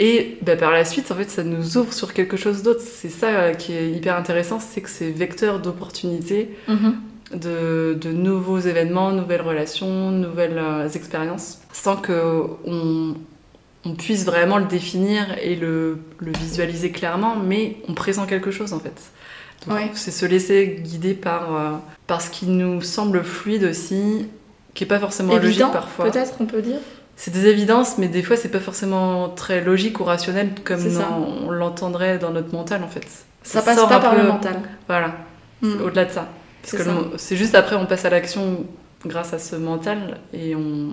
Et 0.00 0.38
bah, 0.42 0.56
par 0.56 0.72
la 0.72 0.84
suite, 0.84 1.12
en 1.12 1.14
fait, 1.14 1.30
ça 1.30 1.44
nous 1.44 1.78
ouvre 1.78 1.92
sur 1.92 2.12
quelque 2.14 2.36
chose 2.36 2.64
d'autre. 2.64 2.80
C'est 2.80 3.08
ça 3.08 3.28
euh, 3.28 3.54
qui 3.54 3.72
est 3.72 3.90
hyper 3.90 4.16
intéressant, 4.16 4.58
c'est 4.58 4.80
que 4.80 4.90
c'est 4.90 5.10
vecteur 5.10 5.60
d'opportunités, 5.60 6.56
mhm. 6.66 6.94
de, 7.34 7.96
de, 8.00 8.10
nouveaux 8.10 8.58
événements, 8.58 9.12
nouvelles 9.12 9.42
relations, 9.42 10.10
nouvelles 10.10 10.60
expériences, 10.94 11.60
sans 11.72 11.94
qu'on 11.94 12.58
on 12.66 13.14
puisse 13.92 14.24
vraiment 14.24 14.56
le 14.56 14.64
définir 14.64 15.36
et 15.42 15.56
le, 15.56 15.98
le, 16.18 16.32
visualiser 16.32 16.90
clairement, 16.90 17.36
mais 17.36 17.76
on 17.86 17.94
présente 17.94 18.28
quelque 18.28 18.50
chose 18.50 18.72
en 18.72 18.80
fait. 18.80 18.98
C'est 19.94 20.10
se 20.10 20.26
laisser 20.26 20.78
guider 20.80 21.14
par, 21.14 21.54
euh, 21.54 21.70
par 22.06 22.20
ce 22.20 22.30
qui 22.30 22.46
nous 22.46 22.82
semble 22.82 23.22
fluide 23.22 23.64
aussi, 23.64 24.26
qui 24.74 24.84
n'est 24.84 24.88
pas 24.88 24.98
forcément 24.98 25.32
Évident, 25.32 25.66
logique 25.66 25.72
parfois. 25.72 26.10
Peut-être, 26.10 26.34
on 26.40 26.46
peut 26.46 26.62
dire 26.62 26.78
c'est 27.16 27.32
des 27.32 27.46
évidences, 27.46 27.96
mais 27.98 28.08
des 28.08 28.22
fois, 28.22 28.36
c'est 28.36 28.48
pas 28.48 28.60
forcément 28.60 29.28
très 29.28 29.60
logique 29.62 30.00
ou 30.00 30.04
rationnel 30.04 30.50
comme 30.64 30.80
on, 31.46 31.50
l'entendrait 31.50 32.18
dans 32.18 32.30
notre 32.30 32.52
mental, 32.52 32.82
en 32.82 32.88
fait. 32.88 33.06
Ça, 33.42 33.62
passe 33.62 33.76
pas 33.76 34.00
par 34.00 34.16
le 34.16 34.24
mental. 34.24 34.56
Voilà, 34.88 35.12
hmm. 35.62 35.80
au-delà 35.84 36.06
de 36.06 36.10
ça. 36.10 36.28
Parce 36.62 36.82
que 36.82 36.90
c'est 37.16 37.36
juste 37.36 37.54
après, 37.54 37.76
on 37.76 37.86
passe 37.86 38.04
à 38.04 38.10
l'action 38.10 38.64
grâce 39.06 39.32
à 39.32 39.38
ce 39.38 39.56
mental 39.56 40.18
et 40.32 40.54
on, 40.54 40.90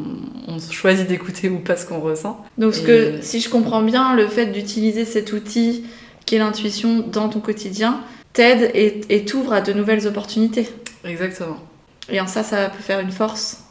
choisit 0.69 1.07
d'écouter 1.07 1.49
ou 1.49 1.59
pas 1.59 1.75
ce 1.75 1.85
qu'on 1.85 1.99
ressent. 1.99 2.43
Donc, 2.57 2.75
ce 2.75 2.81
que, 2.81 3.21
si 3.21 3.39
je 3.39 3.49
comprends 3.49 3.81
bien, 3.81 4.15
le 4.15 4.27
fait 4.27 4.47
d'utiliser 4.47 5.05
cet 5.05 5.33
outil 5.33 5.85
qui 6.25 6.35
est 6.35 6.39
l'intuition 6.39 6.99
dans 6.99 7.29
ton 7.29 7.39
quotidien 7.39 8.01
t'aide 8.33 8.71
et, 8.73 9.01
et 9.09 9.25
t'ouvre 9.25 9.53
à 9.53 9.61
de 9.61 9.73
nouvelles 9.73 10.07
opportunités. 10.07 10.69
Exactement. 11.03 11.57
Et 12.09 12.19
en 12.19 12.27
ça, 12.27 12.43
ça 12.43 12.69
peut 12.69 12.81
faire 12.81 12.99
une 12.99 13.11
force 13.11 13.63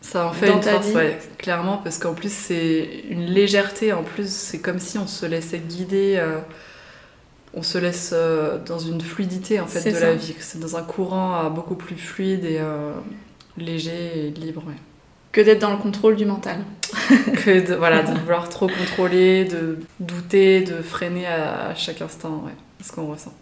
Ça 0.00 0.26
en 0.26 0.32
fait 0.32 0.46
Dans 0.46 0.56
une 0.56 0.60
ta 0.60 0.72
force, 0.72 0.86
vie. 0.86 0.94
ouais, 0.96 1.18
clairement, 1.38 1.78
parce 1.78 1.98
qu'en 1.98 2.14
plus 2.14 2.32
c'est 2.32 3.04
une 3.08 3.26
légèreté, 3.26 3.92
en 3.92 4.02
plus 4.02 4.30
c'est 4.30 4.58
comme 4.58 4.78
si 4.78 4.98
on 4.98 5.06
se 5.06 5.26
laissait 5.26 5.58
guider, 5.58 6.16
euh, 6.18 6.38
on 7.54 7.62
se 7.62 7.78
laisse 7.78 8.12
euh, 8.12 8.58
dans 8.64 8.78
une 8.78 9.00
fluidité 9.00 9.60
en 9.60 9.66
fait 9.66 9.90
de 9.90 9.94
ça. 9.94 10.06
la 10.06 10.14
vie, 10.14 10.34
c'est 10.38 10.60
dans 10.60 10.76
un 10.76 10.82
courant 10.82 11.44
euh, 11.44 11.48
beaucoup 11.48 11.74
plus 11.74 11.96
fluide 11.96 12.44
et 12.44 12.60
léger 13.56 14.28
et 14.28 14.30
libre. 14.30 14.62
ouais. 14.66 14.74
que 15.32 15.40
d'être 15.40 15.60
dans 15.60 15.70
le 15.70 15.78
contrôle 15.78 16.16
du 16.16 16.24
mental. 16.24 16.58
que 17.44 17.66
de, 17.66 17.74
voilà, 17.74 18.02
de 18.02 18.18
vouloir 18.18 18.48
trop 18.48 18.66
contrôler, 18.66 19.44
de 19.44 19.78
douter, 20.00 20.62
de 20.62 20.82
freiner 20.82 21.26
à, 21.26 21.74
chaque 21.74 22.02
instant, 22.02 22.42
ouais, 22.44 22.52
ce 22.84 22.92
qu'on 22.92 23.06
ressent. 23.06 23.32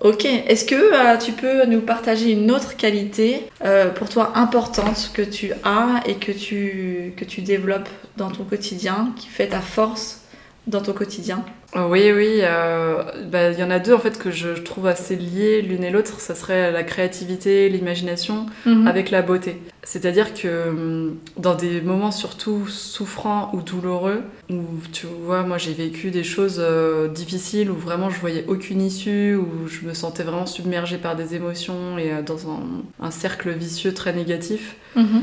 Ok, 0.00 0.24
est-ce 0.24 0.64
que 0.64 0.74
euh, 0.74 1.16
tu 1.16 1.32
peux 1.32 1.66
nous 1.66 1.80
partager 1.80 2.32
une 2.32 2.50
autre 2.50 2.76
qualité 2.76 3.48
euh, 3.64 3.90
pour 3.90 4.08
toi 4.08 4.32
importante 4.36 5.12
que 5.14 5.22
tu 5.22 5.52
as 5.62 6.02
et 6.06 6.14
que 6.14 6.32
tu, 6.32 7.14
que 7.16 7.24
tu 7.24 7.42
développes 7.42 7.88
dans 8.16 8.30
ton 8.30 8.44
quotidien, 8.44 9.12
qui 9.16 9.28
fait 9.28 9.48
ta 9.48 9.60
force 9.60 10.23
dans 10.66 10.80
ton 10.80 10.92
quotidien 10.92 11.44
Oui, 11.74 12.10
oui, 12.12 12.38
euh, 12.42 13.02
bah, 13.30 13.50
il 13.50 13.58
y 13.58 13.62
en 13.62 13.70
a 13.70 13.78
deux 13.78 13.92
en 13.94 13.98
fait 13.98 14.18
que 14.18 14.30
je, 14.30 14.48
trouve 14.50 14.86
assez 14.86 15.16
liées 15.16 15.60
l'une 15.60 15.84
et 15.84 15.90
l'autre. 15.90 16.20
Ça 16.20 16.34
serait 16.34 16.72
la 16.72 16.82
créativité, 16.84 17.68
l'imagination 17.68 18.46
Mhm. 18.64 18.86
avec 18.86 19.10
la 19.10 19.22
beauté. 19.22 19.60
C'est-à-dire 19.82 20.32
que 20.32 20.68
hum, 20.68 21.16
dans 21.36 21.54
des 21.54 21.82
moments 21.82 22.10
surtout 22.12 22.66
souffrants 22.68 23.50
ou 23.52 23.60
douloureux, 23.60 24.22
où 24.50 24.62
tu 24.92 25.06
vois, 25.06 25.42
moi 25.42 25.58
j'ai 25.58 25.74
vécu 25.74 26.10
des 26.10 26.24
choses 26.24 26.56
euh, 26.58 27.08
difficiles 27.08 27.70
où 27.70 27.74
vraiment 27.74 28.08
je 28.08 28.18
voyais 28.18 28.44
aucune 28.48 28.80
issue, 28.80 29.34
où 29.36 29.68
je 29.68 29.86
me 29.86 29.92
sentais 29.92 30.22
vraiment 30.22 30.46
submergée 30.46 30.96
par 30.98 31.16
des 31.16 31.34
émotions 31.34 31.98
et 31.98 32.12
euh, 32.12 32.22
dans 32.22 32.50
un, 32.50 32.60
un 33.00 33.10
cercle 33.10 33.50
vicieux 33.50 33.92
très 33.92 34.14
négatif. 34.14 34.76
Mhm. 34.96 35.22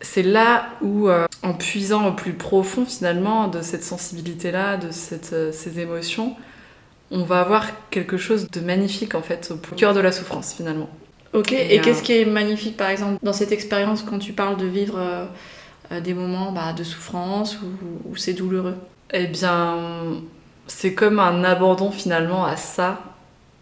C'est 0.00 0.22
là 0.22 0.66
où, 0.80 1.08
euh, 1.08 1.26
en 1.42 1.54
puisant 1.54 2.06
au 2.08 2.12
plus 2.12 2.32
profond 2.32 2.84
finalement 2.86 3.48
de 3.48 3.62
cette 3.62 3.82
sensibilité-là, 3.84 4.76
de 4.76 4.90
cette, 4.92 5.32
euh, 5.32 5.52
ces 5.52 5.80
émotions, 5.80 6.36
on 7.10 7.24
va 7.24 7.40
avoir 7.40 7.66
quelque 7.90 8.16
chose 8.16 8.48
de 8.50 8.60
magnifique 8.60 9.14
en 9.14 9.22
fait 9.22 9.50
au 9.50 9.74
cœur 9.74 9.94
de 9.94 10.00
la 10.00 10.12
souffrance 10.12 10.52
finalement. 10.54 10.88
Ok, 11.32 11.52
Et, 11.52 11.74
et, 11.74 11.80
euh, 11.80 11.82
qu'est-ce 11.82 12.02
qui 12.02 12.12
est 12.12 12.24
magnifique 12.24 12.76
par 12.76 12.90
exemple 12.90 13.18
dans 13.22 13.32
cette 13.32 13.52
expérience 13.52 14.02
quand 14.02 14.18
tu 14.18 14.32
parles 14.32 14.56
de 14.56 14.66
vivre 14.66 15.28
des 15.90 16.14
moments 16.14 16.52
bah, 16.52 16.72
de 16.72 16.84
souffrance 16.84 17.58
ou, 17.60 18.10
ou 18.10 18.16
c'est 18.16 18.34
douloureux? 18.34 18.76
Eh 19.12 19.26
bien, 19.26 19.76
c'est 20.66 20.94
comme 20.94 21.18
un 21.18 21.44
abandon 21.44 21.90
finalement 21.90 22.44
à 22.44 22.56
ça. 22.56 23.00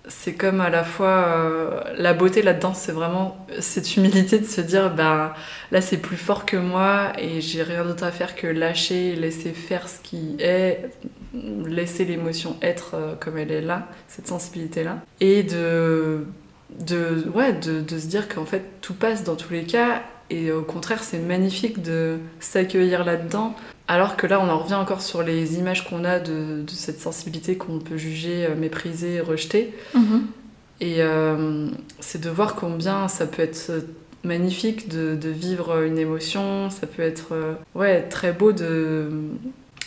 C'est 0.08 0.34
comme 0.34 0.60
à 0.60 0.70
la 0.70 0.84
fois 0.84 1.08
euh, 1.08 1.80
la 1.96 2.14
beauté 2.14 2.42
là-dedans, 2.42 2.74
c'est 2.74 2.92
vraiment 2.92 3.44
cette 3.58 3.96
humilité 3.96 4.38
de 4.38 4.44
se 4.44 4.60
dire 4.60 4.94
ben 4.94 5.32
là 5.72 5.80
c'est 5.80 5.96
plus 5.96 6.16
fort 6.16 6.46
que 6.46 6.56
moi 6.56 7.12
et 7.18 7.40
j'ai 7.40 7.62
rien 7.62 7.84
d'autre 7.84 8.04
à 8.04 8.12
faire 8.12 8.36
que 8.36 8.46
lâcher, 8.46 9.16
laisser 9.16 9.52
faire 9.52 9.88
ce 9.88 10.00
qui 10.00 10.36
est, 10.38 10.90
laisser 11.64 12.04
l'émotion 12.04 12.56
être 12.62 12.94
euh, 12.94 13.14
comme 13.18 13.36
elle 13.36 13.50
est 13.50 13.62
là, 13.62 13.88
cette 14.06 14.28
sensibilité 14.28 14.84
là, 14.84 14.98
et 15.20 15.42
de 15.42 16.24
de, 16.70 17.24
de 17.60 17.98
se 17.98 18.06
dire 18.06 18.28
qu'en 18.28 18.44
fait 18.44 18.62
tout 18.80 18.94
passe 18.94 19.24
dans 19.24 19.36
tous 19.36 19.52
les 19.52 19.64
cas 19.64 20.02
et 20.30 20.50
au 20.50 20.62
contraire 20.62 21.02
c'est 21.02 21.18
magnifique 21.18 21.82
de 21.82 22.18
s'accueillir 22.40 23.04
là-dedans 23.04 23.54
alors 23.88 24.16
que 24.16 24.26
là, 24.26 24.40
on 24.40 24.48
en 24.48 24.58
revient 24.58 24.74
encore 24.74 25.00
sur 25.00 25.22
les 25.22 25.58
images 25.58 25.88
qu'on 25.88 26.04
a 26.04 26.18
de, 26.18 26.62
de 26.62 26.70
cette 26.70 27.00
sensibilité 27.00 27.56
qu'on 27.56 27.78
peut 27.78 27.96
juger, 27.96 28.46
euh, 28.46 28.54
mépriser, 28.56 29.20
rejeter. 29.20 29.72
Et 30.80 31.02
euh, 31.02 31.68
c'est 32.00 32.20
de 32.20 32.28
voir 32.28 32.54
combien 32.54 33.08
ça 33.08 33.26
peut 33.26 33.42
être 33.42 33.70
euh, 33.70 33.80
magnifique 34.24 34.88
de, 34.88 35.14
de 35.14 35.28
vivre 35.28 35.82
une 35.82 35.98
émotion, 35.98 36.68
ça 36.68 36.86
peut 36.86 37.02
être 37.02 37.28
euh, 37.32 37.54
ouais, 37.74 38.02
très 38.02 38.32
beau 38.32 38.52
de, 38.52 39.08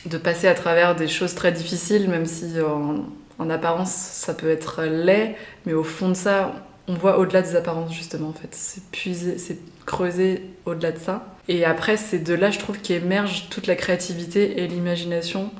de 0.05 0.17
passer 0.17 0.47
à 0.47 0.53
travers 0.55 0.95
des 0.95 1.07
choses 1.07 1.35
très 1.35 1.51
difficiles, 1.51 2.09
même 2.09 2.25
si 2.25 2.53
en, 2.61 3.05
en 3.37 3.49
apparence 3.49 3.91
ça 3.91 4.33
peut 4.33 4.49
être 4.49 4.83
laid, 4.83 5.35
mais 5.65 5.73
au 5.73 5.83
fond 5.83 6.09
de 6.09 6.13
ça, 6.15 6.53
on 6.89 6.95
voit 6.95 7.19
au-delà 7.19 7.43
des 7.43 7.55
apparences 7.55 7.93
justement 7.93 8.29
en 8.29 8.33
fait. 8.33 8.49
C'est 8.51 8.83
puiser, 8.91 9.37
c'est 9.37 9.59
creuser 9.85 10.43
au-delà 10.65 10.91
de 10.91 10.99
ça. 10.99 11.35
Et 11.47 11.63
après, 11.63 11.97
c'est 11.97 12.19
de 12.19 12.33
là, 12.33 12.51
je 12.51 12.59
trouve, 12.59 12.79
qu'émerge 12.79 13.47
toute 13.49 13.67
la 13.67 13.75
créativité 13.75 14.61
et 14.61 14.67
l'imagination 14.67 15.51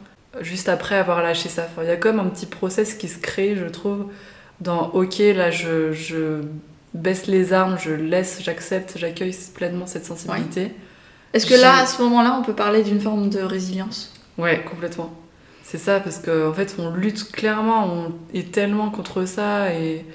juste 0.41 0.69
après 0.69 0.95
avoir 0.95 1.21
lâché 1.21 1.47
ça. 1.49 1.67
Il 1.81 1.87
y 1.87 1.91
a 1.91 1.97
comme 1.97 2.19
un 2.19 2.27
petit 2.27 2.45
process 2.45 2.93
qui 2.95 3.07
se 3.07 3.19
crée, 3.19 3.55
je 3.55 3.65
trouve, 3.65 4.07
dans 4.59 4.89
OK, 4.89 5.19
là, 5.19 5.51
je, 5.51 5.93
je 5.93 6.41
baisse 6.93 7.27
les 7.27 7.53
armes, 7.53 7.77
je 7.79 7.91
laisse, 7.91 8.39
j'accepte, 8.43 8.97
j'accueille 8.97 9.35
pleinement 9.53 9.87
cette 9.87 10.05
sensibilité. 10.05 10.71
Est-ce 11.33 11.45
que 11.45 11.55
là, 11.55 11.77
à 11.79 11.85
ce 11.85 12.01
moment-là, 12.01 12.37
on 12.39 12.43
peut 12.43 12.55
parler 12.55 12.83
d'une 12.83 12.99
forme 12.99 13.29
de 13.29 13.39
résilience? 13.39 14.13
Ouais, 14.37 14.63
complètement. 14.63 15.13
C'est 15.63 15.77
ça, 15.77 15.99
parce 15.99 16.17
qu'en 16.17 16.49
en 16.49 16.53
fait, 16.53 16.75
on 16.79 16.91
lutte 16.91 17.31
clairement, 17.31 17.85
on 17.85 18.13
est 18.33 18.51
tellement 18.51 18.89
contre 18.89 19.25
ça, 19.25 19.71
et 19.73 20.05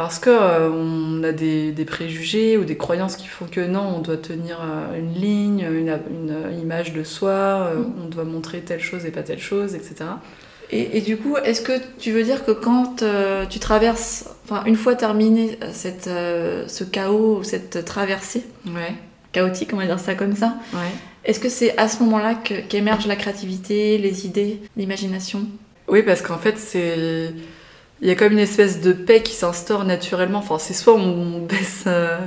parce 0.00 0.18
que 0.18 0.30
euh, 0.30 0.70
on 0.70 1.22
a 1.24 1.32
des, 1.32 1.72
des 1.72 1.84
préjugés 1.84 2.56
ou 2.56 2.64
des 2.64 2.78
croyances 2.78 3.16
qui 3.16 3.26
font 3.26 3.44
que 3.44 3.60
non, 3.60 3.96
on 3.96 4.00
doit 4.00 4.16
tenir 4.16 4.58
euh, 4.62 4.98
une 4.98 5.12
ligne, 5.12 5.60
une, 5.70 5.94
une 6.10 6.58
image 6.58 6.94
de 6.94 7.04
soi, 7.04 7.30
euh, 7.30 7.74
Mm. 7.76 7.92
on 8.04 8.08
doit 8.08 8.24
montrer 8.24 8.60
telle 8.62 8.80
chose 8.80 9.04
et 9.04 9.10
pas 9.10 9.22
telle 9.22 9.40
chose, 9.40 9.74
etc. 9.74 9.96
Et, 10.70 10.96
et 10.96 11.00
du 11.02 11.18
coup, 11.18 11.36
est-ce 11.36 11.60
que 11.60 11.72
tu 11.98 12.12
veux 12.12 12.22
dire 12.22 12.46
que 12.46 12.52
quand 12.52 13.02
euh, 13.02 13.44
tu 13.44 13.58
traverses, 13.58 14.30
enfin, 14.44 14.62
une 14.64 14.76
fois 14.76 14.94
terminé 14.94 15.58
euh, 15.62 15.68
cette, 15.72 16.06
euh, 16.06 16.64
ce 16.66 16.84
chaos 16.84 17.38
ou 17.40 17.42
cette 17.42 17.84
traversée 17.84 18.44
Ouais, 18.68 18.94
chaotique, 19.32 19.70
on 19.74 19.76
va 19.76 19.84
dire 19.84 19.98
ça 20.00 20.14
comme 20.14 20.34
ça, 20.34 20.54
ouais. 20.72 20.78
est-ce 21.26 21.40
que 21.40 21.50
c'est 21.50 21.76
à 21.76 21.88
ce 21.88 22.02
moment-là 22.04 22.36
qu'émerge 22.70 23.06
la 23.06 23.16
créativité, 23.16 23.98
les 23.98 24.24
idées, 24.24 24.60
l'imagination? 24.78 25.40
Oui, 25.88 26.02
parce 26.02 26.22
qu'en 26.22 26.38
fait, 26.38 26.56
c'est. 26.56 27.34
Il 28.02 28.08
y 28.08 28.10
a 28.10 28.14
comme 28.14 28.32
une 28.32 28.38
espèce 28.38 28.80
de 28.80 28.92
paix 28.92 29.22
qui 29.22 29.34
s'instaure 29.34 29.84
naturellement. 29.84 30.38
Enfin, 30.38 30.58
c'est 30.58 30.74
soit 30.74 30.94
on 30.94 31.38
baisse, 31.40 31.84
euh, 31.86 32.18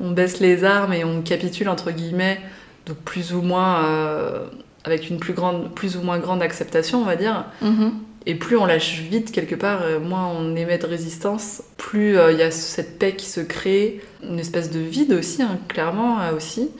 on 0.00 0.10
baisse 0.10 0.40
les 0.40 0.64
armes 0.64 0.92
et 0.92 1.04
on 1.04 1.22
capitule, 1.22 1.68
entre 1.68 1.90
guillemets, 1.92 2.40
donc 2.86 2.96
plus 2.98 3.32
ou 3.34 3.42
moins. 3.42 3.84
euh, 3.86 4.46
avec 4.84 5.08
une 5.10 5.18
plus, 5.20 5.32
grande, 5.32 5.72
plus 5.74 5.96
ou 5.96 6.02
moins 6.02 6.18
grande 6.18 6.42
acceptation, 6.42 7.00
on 7.00 7.04
va 7.04 7.14
dire. 7.16 7.44
Et 8.26 8.34
plus 8.34 8.56
on 8.56 8.66
lâche 8.66 8.98
vite 9.00 9.30
quelque 9.32 9.54
part, 9.54 9.82
euh, 9.82 10.00
moins 10.00 10.26
on 10.26 10.56
émet 10.56 10.78
de 10.78 10.86
résistance, 10.86 11.62
plus 11.76 12.16
euh, 12.18 12.32
il 12.32 12.38
y 12.38 12.42
a 12.42 12.50
cette 12.50 12.98
paix 12.98 13.14
qui 13.14 13.26
se 13.26 13.40
crée, 13.40 14.00
une 14.28 14.38
espèce 14.40 14.70
de 14.70 14.80
vide 14.80 15.12
aussi, 15.12 15.42
hein, 15.42 15.58
clairement 15.68 16.18
aussi. 16.36 16.70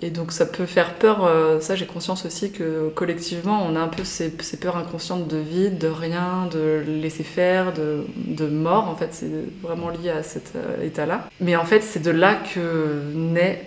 Et 0.00 0.10
donc 0.10 0.30
ça 0.30 0.46
peut 0.46 0.66
faire 0.66 0.94
peur, 0.94 1.24
euh, 1.24 1.58
ça 1.60 1.74
j'ai 1.74 1.86
conscience 1.86 2.24
aussi 2.24 2.52
que 2.52 2.88
collectivement 2.94 3.66
on 3.68 3.74
a 3.74 3.80
un 3.80 3.88
peu 3.88 4.04
ces, 4.04 4.32
ces 4.40 4.56
peurs 4.56 4.76
inconscientes 4.76 5.26
de 5.26 5.38
vide, 5.38 5.78
de 5.78 5.88
rien, 5.88 6.48
de 6.52 6.84
laisser 6.86 7.24
faire, 7.24 7.72
de, 7.72 8.04
de 8.16 8.46
mort 8.46 8.88
en 8.88 8.94
fait, 8.94 9.08
c'est 9.12 9.30
vraiment 9.60 9.88
lié 9.90 10.10
à 10.10 10.22
cet 10.22 10.52
euh, 10.54 10.84
état-là. 10.84 11.28
Mais 11.40 11.56
en 11.56 11.64
fait 11.64 11.80
c'est 11.82 12.00
de 12.02 12.12
là 12.12 12.36
que 12.36 13.12
naît 13.14 13.64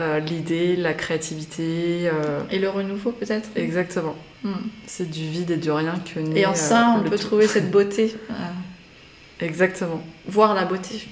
euh, 0.00 0.20
l'idée, 0.20 0.76
la 0.76 0.94
créativité, 0.94 2.08
euh, 2.08 2.40
Et 2.50 2.58
le 2.58 2.68
renouveau 2.70 3.10
peut-être 3.12 3.48
exactement. 3.56 4.14
Hmm. 4.44 4.52
C'est 4.86 5.10
du 5.10 5.28
vide 5.28 5.50
et 5.50 5.56
du 5.56 5.70
rien 5.70 5.96
que 6.14 6.20
naît 6.20 6.40
Et 6.40 6.46
en 6.46 6.54
ça, 6.54 6.90
euh, 6.94 7.00
on 7.00 7.02
peut 7.08 7.18
tout. 7.18 7.26
trouver 7.26 7.46
cette 7.46 7.70
beauté, 7.70 8.14
Exactement. 9.40 10.00
voir 10.26 10.54
la 10.54 10.64
beauté. 10.64 11.08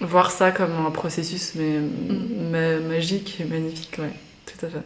Voir 0.00 0.30
ça 0.30 0.50
comme 0.52 0.72
un 0.86 0.90
processus 0.90 1.52
mais 1.56 1.78
Mm. 1.78 2.50
ma- 2.50 2.78
magique 2.94 3.38
et 3.40 3.44
magnifique, 3.44 3.96
ouais, 3.98 4.10
tout 4.46 4.64
à 4.66 4.68
fait. 4.68 4.82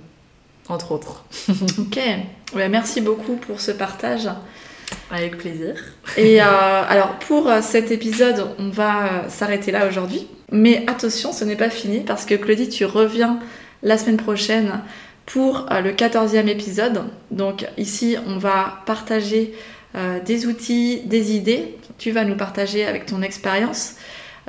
Entre 0.69 0.93
autres. 0.93 1.25
Ok, 1.79 1.99
Ouais, 2.55 2.69
merci 2.69 3.01
beaucoup 3.01 3.37
pour 3.37 3.61
ce 3.61 3.71
partage. 3.73 4.29
Avec 5.11 5.39
plaisir. 5.39 5.75
Et 6.19 6.43
euh, 6.43 6.47
alors 6.47 7.19
pour 7.21 7.49
euh, 7.49 7.61
cet 7.63 7.91
épisode, 7.91 8.47
on 8.59 8.69
va 8.69 9.05
euh, 9.05 9.29
s'arrêter 9.29 9.71
là 9.73 9.87
aujourd'hui. 9.89 10.27
Mais 10.51 10.85
attention, 10.87 11.33
ce 11.33 11.45
n'est 11.45 11.57
pas 11.57 11.71
fini 11.71 12.01
parce 12.01 12.27
que 12.27 12.35
Claudie, 12.35 12.69
tu 12.69 12.85
reviens 12.85 13.39
la 13.83 13.97
semaine 13.97 14.19
prochaine 14.19 14.81
pour 15.25 15.67
le 15.71 15.93
14e 15.93 16.47
épisode. 16.49 17.05
Donc 17.31 17.67
ici, 17.79 18.17
on 18.27 18.37
va 18.37 18.83
partager 18.85 19.55
euh, 19.95 20.21
des 20.21 20.47
outils, 20.47 21.01
des 21.07 21.33
idées. 21.35 21.77
Tu 21.99 22.11
vas 22.11 22.25
nous 22.25 22.37
partager 22.37 22.85
avec 22.85 23.07
ton 23.07 23.23
expérience 23.23 23.95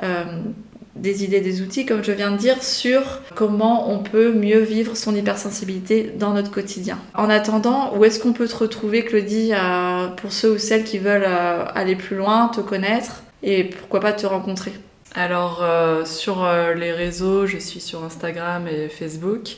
des 0.00 1.24
idées, 1.24 1.40
des 1.40 1.60
outils, 1.60 1.86
comme 1.86 2.04
je 2.04 2.12
viens 2.12 2.30
de 2.30 2.36
dire, 2.36 2.62
sur 2.62 3.02
comment 3.34 3.90
on 3.90 3.98
peut 3.98 4.32
mieux 4.32 4.60
vivre 4.60 4.96
son 4.96 5.14
hypersensibilité 5.14 6.12
dans 6.16 6.32
notre 6.32 6.50
quotidien. 6.50 6.98
En 7.14 7.28
attendant, 7.28 7.96
où 7.96 8.04
est-ce 8.04 8.20
qu'on 8.20 8.32
peut 8.32 8.46
te 8.46 8.56
retrouver, 8.56 9.04
Claudie, 9.04 9.52
euh, 9.52 10.08
pour 10.08 10.32
ceux 10.32 10.52
ou 10.52 10.58
celles 10.58 10.84
qui 10.84 10.98
veulent 10.98 11.26
euh, 11.26 11.64
aller 11.74 11.96
plus 11.96 12.16
loin, 12.16 12.48
te 12.48 12.60
connaître 12.60 13.24
et 13.42 13.64
pourquoi 13.64 14.00
pas 14.00 14.12
te 14.12 14.26
rencontrer? 14.26 14.72
Alors, 15.14 15.62
euh, 15.62 16.04
sur 16.04 16.44
euh, 16.44 16.74
les 16.74 16.92
réseaux, 16.92 17.46
je 17.46 17.58
suis 17.58 17.80
sur 17.80 18.04
Instagram 18.04 18.66
et 18.68 18.88
Facebook. 18.88 19.56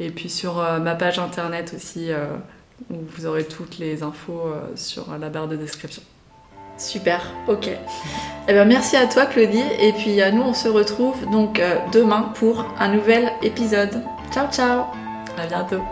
Et 0.00 0.10
puis 0.10 0.28
sur 0.28 0.58
euh, 0.58 0.78
ma 0.78 0.94
page 0.94 1.18
internet 1.18 1.74
aussi, 1.76 2.10
euh, 2.10 2.26
où 2.90 2.96
vous 3.16 3.26
aurez 3.26 3.44
toutes 3.44 3.78
les 3.78 4.02
infos 4.02 4.46
euh, 4.46 4.60
sur 4.74 5.16
la 5.16 5.28
barre 5.28 5.48
de 5.48 5.56
description. 5.56 6.02
Super, 6.82 7.20
ok. 7.46 7.68
Eh 8.48 8.52
ben, 8.52 8.64
merci 8.64 8.96
à 8.96 9.06
toi, 9.06 9.26
Claudie. 9.26 9.62
Et 9.80 9.92
puis 9.92 10.20
euh, 10.20 10.32
nous, 10.32 10.42
on 10.42 10.52
se 10.52 10.68
retrouve 10.68 11.30
donc 11.30 11.60
euh, 11.60 11.76
demain 11.92 12.32
pour 12.34 12.66
un 12.78 12.88
nouvel 12.88 13.32
épisode. 13.42 14.02
Ciao 14.32 14.48
ciao 14.50 14.84
À 15.38 15.46
bientôt 15.46 15.82